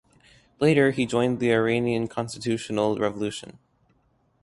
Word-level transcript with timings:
Later, 0.59 0.89
he 0.89 1.05
joined 1.05 1.37
the 1.39 1.53
Iranian 1.53 2.07
Constitutional 2.07 2.97
Revolution. 2.97 3.59